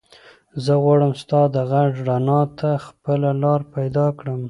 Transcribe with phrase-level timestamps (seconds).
[0.63, 4.39] زه غواړم ستا د غږ رڼا ته خپله لاره پیدا کړم.